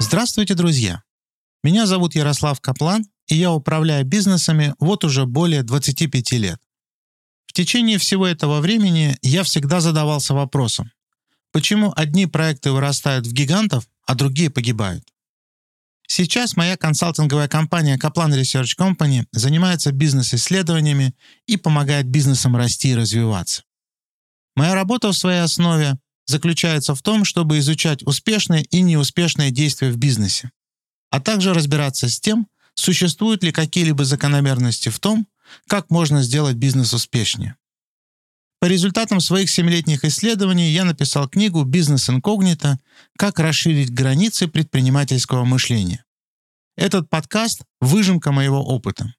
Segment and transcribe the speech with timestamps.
[0.00, 1.02] Здравствуйте, друзья!
[1.62, 6.58] Меня зовут Ярослав Каплан, и я управляю бизнесами вот уже более 25 лет.
[7.46, 10.90] В течение всего этого времени я всегда задавался вопросом,
[11.52, 15.04] почему одни проекты вырастают в гигантов, а другие погибают.
[16.08, 21.14] Сейчас моя консалтинговая компания Kaplan Research Company занимается бизнес-исследованиями
[21.46, 23.64] и помогает бизнесам расти и развиваться.
[24.54, 29.96] Моя работа в своей основе заключается в том, чтобы изучать успешные и неуспешные действия в
[29.96, 30.50] бизнесе,
[31.10, 35.26] а также разбираться с тем, существуют ли какие-либо закономерности в том,
[35.68, 37.56] как можно сделать бизнес успешнее.
[38.58, 42.78] По результатам своих семилетних исследований я написал книгу «Бизнес инкогнито.
[43.18, 46.04] Как расширить границы предпринимательского мышления».
[46.76, 49.12] Этот подкаст– выжимка моего опыта.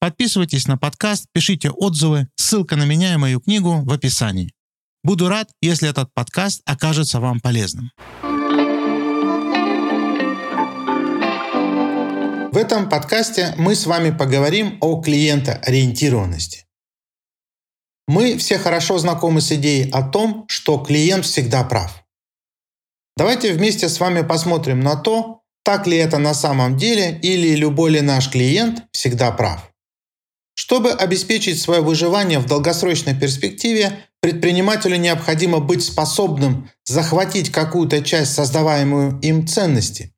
[0.00, 4.52] Подписывайтесь на подкаст, пишите отзывы, ссылка на меня и мою книгу в описании.
[5.04, 7.92] Буду рад, если этот подкаст окажется вам полезным.
[12.52, 16.66] В этом подкасте мы с вами поговорим о клиентоориентированности.
[18.08, 22.04] Мы все хорошо знакомы с идеей о том, что клиент всегда прав.
[23.16, 27.90] Давайте вместе с вами посмотрим на то, так ли это на самом деле или любой
[27.90, 29.70] ли наш клиент всегда прав.
[30.54, 39.18] Чтобы обеспечить свое выживание в долгосрочной перспективе, предпринимателю необходимо быть способным захватить какую-то часть создаваемую
[39.20, 40.14] им ценности,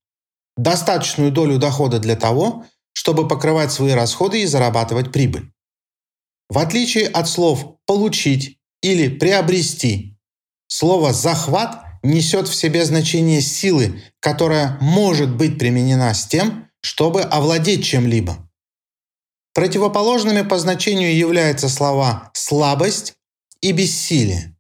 [0.57, 5.54] достаточную долю дохода для того, чтобы покрывать свои расходы и зарабатывать прибыль.
[6.49, 10.19] В отличие от слов «получить» или «приобрести»,
[10.69, 17.85] слово «захват» несет в себе значение силы, которая может быть применена с тем, чтобы овладеть
[17.85, 18.51] чем-либо.
[19.55, 23.15] Противоположными по значению являются слова «слабость»
[23.63, 24.55] и «бессилие».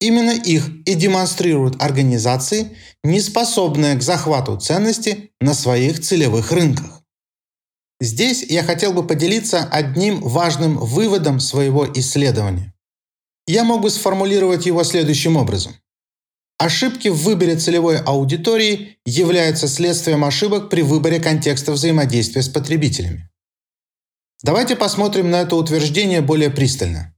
[0.00, 6.97] Именно их и демонстрируют организации, не способные к захвату ценности на своих целевых рынках.
[8.00, 12.72] Здесь я хотел бы поделиться одним важным выводом своего исследования.
[13.46, 15.74] Я могу сформулировать его следующим образом.
[16.58, 23.28] Ошибки в выборе целевой аудитории являются следствием ошибок при выборе контекста взаимодействия с потребителями.
[24.42, 27.14] Давайте посмотрим на это утверждение более пристально.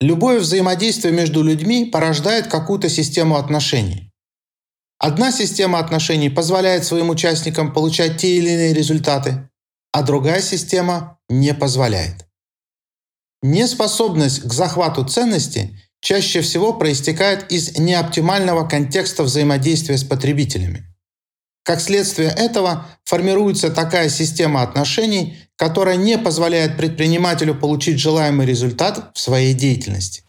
[0.00, 4.10] Любое взаимодействие между людьми порождает какую-то систему отношений.
[4.98, 9.48] Одна система отношений позволяет своим участникам получать те или иные результаты,
[9.92, 12.26] а другая система не позволяет.
[13.42, 20.84] Неспособность к захвату ценности чаще всего проистекает из неоптимального контекста взаимодействия с потребителями.
[21.64, 29.20] Как следствие этого формируется такая система отношений, которая не позволяет предпринимателю получить желаемый результат в
[29.20, 30.24] своей деятельности.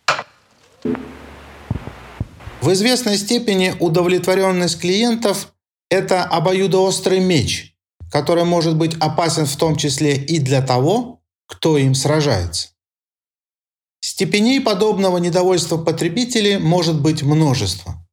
[2.61, 5.53] В известной степени удовлетворенность клиентов–
[5.89, 7.72] это обоюдоострый меч,
[8.13, 12.67] который может быть опасен в том числе и для того, кто им сражается.
[14.01, 18.07] Степеней подобного недовольства потребителей может быть множество.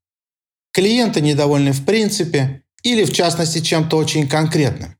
[0.73, 4.97] Клиенты недовольны в принципе, или в частности чем-то очень конкретным.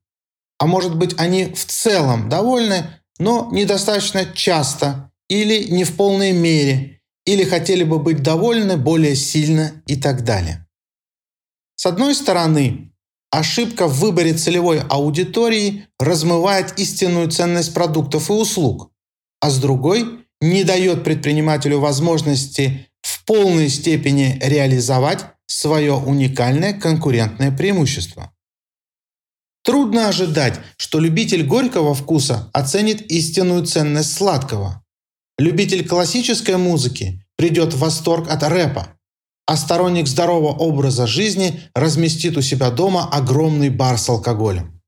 [0.59, 2.85] А может быть они в целом довольны,
[3.19, 9.83] но недостаточно часто или не в полной мере, или хотели бы быть довольны более сильно
[9.87, 10.69] и так далее.
[11.77, 12.91] С одной стороны,
[13.31, 18.91] ошибка в выборе целевой аудитории размывает истинную ценность продуктов и услуг,
[19.41, 28.33] а с другой не дает предпринимателю возможности в полной степени реализовать свое уникальное конкурентное преимущество.
[29.63, 34.83] Трудно ожидать, что любитель горького вкуса оценит истинную ценность сладкого.
[35.39, 38.99] Любитель классической музыки придет в восторг от рэпа,
[39.51, 44.81] а сторонник здорового образа жизни разместит у себя дома огромный бар с алкоголем.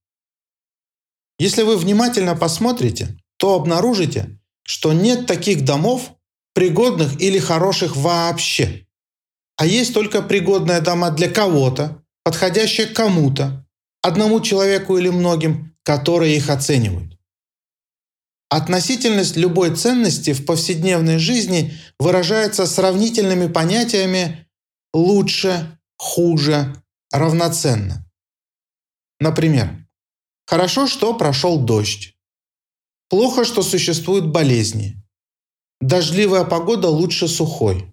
[1.40, 6.12] Если вы внимательно посмотрите, то обнаружите, что нет таких домов,
[6.54, 8.86] пригодных или хороших вообще
[9.56, 13.66] а есть только пригодные дома для кого-то, подходящие кому-то,
[14.00, 17.18] одному человеку или многим, которые их оценивают.
[18.48, 24.46] Относительность любой ценности в повседневной жизни выражается сравнительными понятиями
[24.92, 26.74] «лучше», «хуже»,
[27.10, 28.04] «равноценно».
[29.20, 29.86] Например,
[30.46, 32.16] хорошо, что прошел дождь.
[33.08, 34.96] Плохо, что существуют болезни.
[35.80, 37.92] Дождливая погода лучше сухой.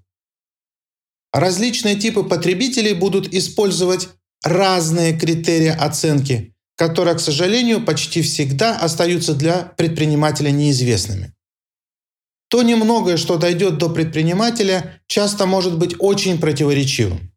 [1.32, 4.10] Различные типы потребителей будут использовать
[4.44, 11.36] разные критерии оценки, которые, к сожалению, почти всегда остаются для предпринимателя неизвестными.
[12.50, 17.32] То немногое, что дойдет до предпринимателя, часто может быть очень противоречивым.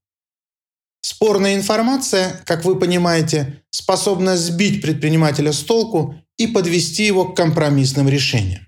[1.02, 8.08] Спорная информация, как вы понимаете, способна сбить предпринимателя с толку и подвести его к компромиссным
[8.08, 8.66] решениям.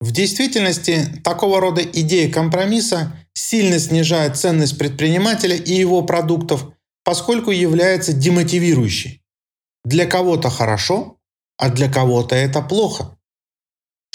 [0.00, 6.72] В действительности, такого рода идея компромисса сильно снижает ценность предпринимателя и его продуктов,
[7.04, 9.22] поскольку является демотивирующей.
[9.84, 11.18] Для кого-то хорошо,
[11.58, 13.18] а для кого-то это плохо.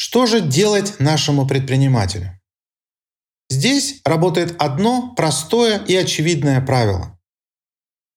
[0.01, 2.39] Что же делать нашему предпринимателю?
[3.49, 7.19] Здесь работает одно простое и очевидное правило.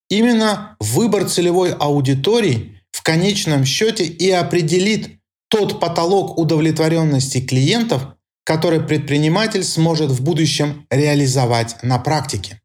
[0.09, 5.19] Именно выбор целевой аудитории в конечном счете и определит
[5.49, 8.15] тот потолок удовлетворенности клиентов,
[8.45, 12.63] который предприниматель сможет в будущем реализовать на практике.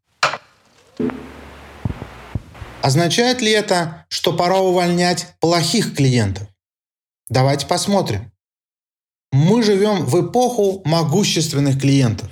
[2.82, 6.46] Означает ли это, что пора увольнять плохих клиентов?
[7.28, 8.30] Давайте посмотрим.
[9.32, 12.28] Мы живем в эпоху могущественных клиентов.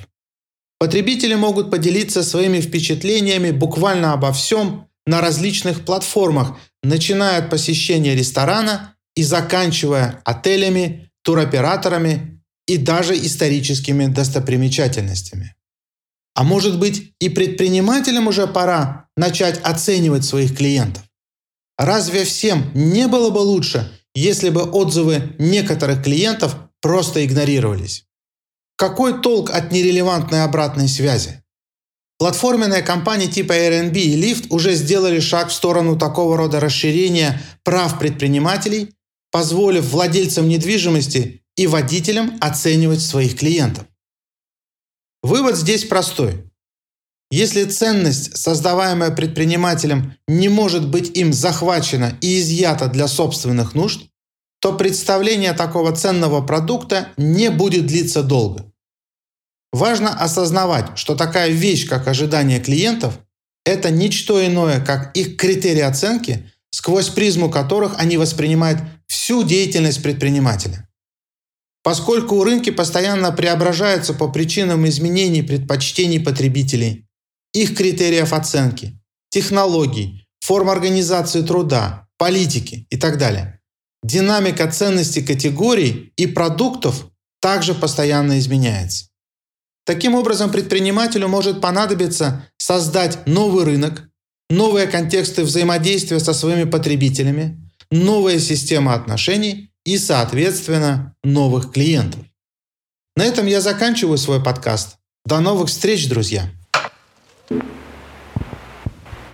[0.79, 8.95] Потребители могут поделиться своими впечатлениями буквально обо всем на различных платформах, начиная от посещения ресторана
[9.15, 15.55] и заканчивая отелями, туроператорами и даже историческими достопримечательностями.
[16.35, 21.03] А может быть и предпринимателям уже пора начать оценивать своих клиентов?
[21.79, 28.05] Разве всем не было бы лучше, если бы отзывы некоторых клиентов просто игнорировались?
[28.77, 31.43] Какой толк от нерелевантной обратной связи?
[32.17, 37.99] Платформенные компании типа Airbnb и Lyft уже сделали шаг в сторону такого рода расширения прав
[37.99, 38.94] предпринимателей,
[39.33, 43.87] позволив владельцам недвижимости и водителям оценивать своих клиентов.
[45.25, 46.44] Вывод здесь простой.
[47.33, 54.09] Если ценность, создаваемая предпринимателем, не может быть им захвачена и изъята для собственных нужд,
[54.67, 58.73] то представление такого ценного продукта не будет длиться долго.
[59.71, 63.21] Важно осознавать, что такая вещь, как ожидание клиентов,
[63.65, 70.89] это ничто иное, как их критерии оценки, сквозь призму которых они воспринимают всю деятельность предпринимателя.
[71.85, 77.07] Поскольку рынки постоянно преображаются по причинам изменений предпочтений потребителей,
[77.53, 83.57] их критериев оценки, технологий, форм организации труда, политики и так далее.
[84.06, 87.08] Динамика ценностей категорий и продуктов
[87.41, 89.06] также постоянно изменяется.
[89.85, 94.08] Таким образом, предпринимателю может понадобиться создать новый рынок,
[94.49, 97.58] новые контексты взаимодействия со своими потребителями,
[97.91, 102.20] новая система отношений и, соответственно, новых клиентов.
[103.17, 104.99] На этом я заканчиваю свой подкаст.
[105.25, 106.49] До новых встреч, друзья!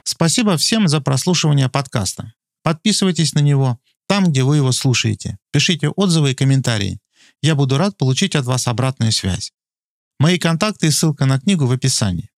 [0.03, 2.33] Спасибо всем за прослушивание подкаста.
[2.63, 3.79] Подписывайтесь на него–
[4.13, 5.39] там, где вы его слушаете.
[5.53, 6.99] Пишите отзывы и комментарии.
[7.41, 9.53] Я буду рад получить от вас обратную связь.
[10.19, 12.29] Мои контакты и ссылка на книгу в описании.